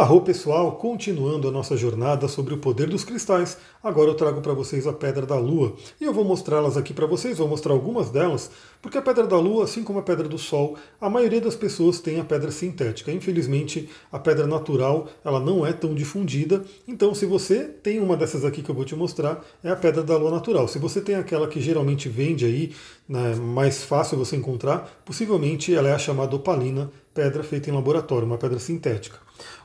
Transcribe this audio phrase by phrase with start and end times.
[0.00, 4.54] Arro pessoal, continuando a nossa jornada sobre o poder dos cristais, agora eu trago para
[4.54, 8.08] vocês a Pedra da Lua e eu vou mostrá-las aqui para vocês, vou mostrar algumas
[8.08, 8.50] delas,
[8.80, 12.00] porque a Pedra da Lua, assim como a Pedra do Sol, a maioria das pessoas
[12.00, 13.12] tem a pedra sintética.
[13.12, 18.42] Infelizmente, a pedra natural ela não é tão difundida, então se você tem uma dessas
[18.42, 20.66] aqui que eu vou te mostrar, é a Pedra da Lua natural.
[20.66, 22.72] Se você tem aquela que geralmente vende aí,
[23.06, 28.26] né, mais fácil você encontrar, possivelmente ela é a chamada opalina, pedra feita em laboratório,
[28.26, 29.18] uma pedra sintética.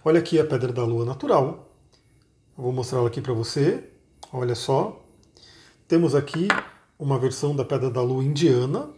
[0.03, 1.67] Olha aqui a pedra da lua natural.
[2.57, 3.83] Eu vou mostrar ela aqui para você.
[4.31, 5.03] Olha só.
[5.87, 6.47] Temos aqui
[6.97, 8.89] uma versão da pedra da lua indiana.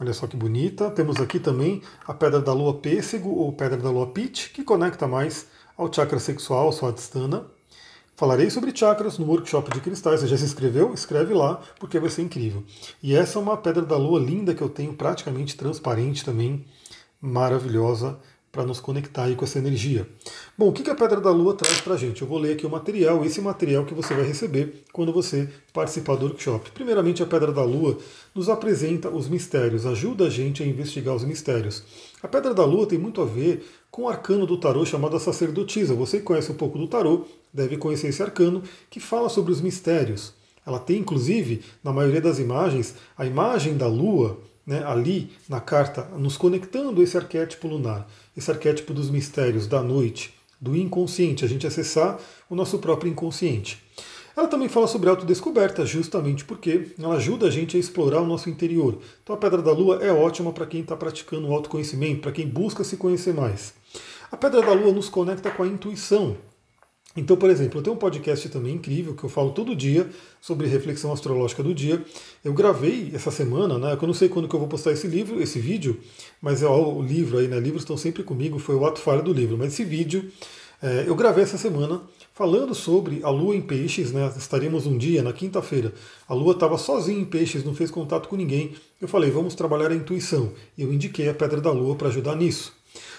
[0.00, 0.90] Olha só que bonita.
[0.90, 5.06] Temos aqui também a pedra da lua pêssego ou pedra da lua pit, que conecta
[5.06, 7.46] mais ao chakra sexual, swadhisthana.
[8.20, 10.20] Falarei sobre chakras no workshop de cristais.
[10.20, 10.92] Você já se inscreveu?
[10.92, 12.62] Escreve lá, porque vai ser incrível.
[13.02, 16.62] E essa é uma pedra da lua linda que eu tenho, praticamente transparente também,
[17.18, 18.18] maravilhosa
[18.52, 20.06] para nos conectar com essa energia.
[20.58, 22.22] Bom, o que a Pedra da Lua traz para a gente?
[22.22, 26.16] Eu vou ler aqui o material, esse material que você vai receber quando você participar
[26.16, 26.70] do workshop.
[26.72, 27.98] Primeiramente, a Pedra da Lua
[28.34, 31.84] nos apresenta os mistérios, ajuda a gente a investigar os mistérios.
[32.22, 35.20] A Pedra da Lua tem muito a ver com o arcano do tarô chamado a
[35.20, 35.94] sacerdotisa.
[35.94, 39.60] Você que conhece um pouco do tarô, deve conhecer esse arcano que fala sobre os
[39.60, 40.39] mistérios.
[40.66, 46.04] Ela tem, inclusive, na maioria das imagens, a imagem da Lua né, ali na carta,
[46.16, 51.66] nos conectando esse arquétipo lunar, esse arquétipo dos mistérios da noite, do inconsciente, a gente
[51.66, 53.82] acessar o nosso próprio inconsciente.
[54.36, 58.48] Ela também fala sobre autodescoberta, justamente porque ela ajuda a gente a explorar o nosso
[58.48, 58.98] interior.
[59.22, 62.46] Então a Pedra da Lua é ótima para quem está praticando o autoconhecimento, para quem
[62.46, 63.74] busca se conhecer mais.
[64.30, 66.36] A Pedra da Lua nos conecta com a intuição,
[67.16, 70.08] então, por exemplo, eu tenho um podcast também incrível que eu falo todo dia
[70.40, 72.04] sobre reflexão astrológica do dia.
[72.44, 73.98] Eu gravei essa semana, né?
[74.00, 75.98] Eu não sei quando que eu vou postar esse livro, esse vídeo,
[76.40, 77.58] mas é o livro aí, né?
[77.58, 79.58] Livros estão sempre comigo, foi o ato falho do livro.
[79.58, 80.30] Mas esse vídeo
[80.82, 82.00] é, eu gravei essa semana
[82.32, 84.32] falando sobre a Lua em Peixes, né?
[84.36, 85.92] Estaremos um dia, na quinta-feira.
[86.28, 88.74] A Lua estava sozinha em Peixes, não fez contato com ninguém.
[89.00, 90.52] Eu falei, vamos trabalhar a intuição.
[90.78, 92.72] Eu indiquei a Pedra da Lua para ajudar nisso.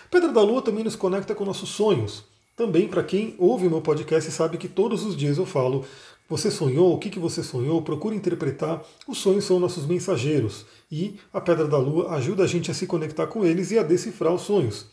[0.05, 2.30] A Pedra da Lua também nos conecta com nossos sonhos.
[2.55, 5.85] Também, para quem ouve o meu podcast, sabe que todos os dias eu falo:
[6.31, 6.93] você sonhou?
[6.93, 7.81] O que, que você sonhou?
[7.81, 8.81] Procure interpretar.
[9.05, 12.87] Os sonhos são nossos mensageiros e a Pedra da Lua ajuda a gente a se
[12.87, 14.85] conectar com eles e a decifrar os sonhos.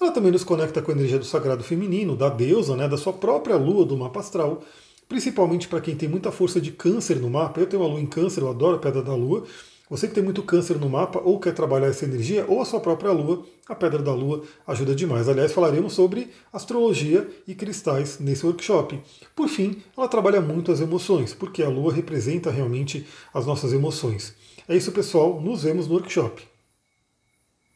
[0.00, 3.12] Ela também nos conecta com a energia do sagrado feminino, da deusa, né, da sua
[3.12, 4.64] própria lua do mapa astral,
[5.08, 7.60] principalmente para quem tem muita força de câncer no mapa.
[7.60, 9.44] Eu tenho uma lua em câncer, eu adoro a Pedra da Lua,
[9.90, 12.78] você que tem muito câncer no mapa ou quer trabalhar essa energia, ou a sua
[12.78, 15.28] própria lua, a pedra da lua ajuda demais.
[15.28, 19.00] Aliás, falaremos sobre astrologia e cristais nesse workshop.
[19.34, 24.32] Por fim, ela trabalha muito as emoções, porque a lua representa realmente as nossas emoções.
[24.68, 25.40] É isso, pessoal.
[25.40, 26.40] Nos vemos no workshop.